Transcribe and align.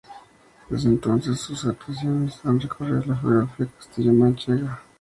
Desde 0.67 0.89
entonces, 0.89 1.39
sus 1.39 1.63
actuaciones 1.67 2.43
han 2.43 2.59
recorrido 2.59 3.03
la 3.05 3.17
geografía 3.17 3.67
castellanomanchega. 3.67 4.81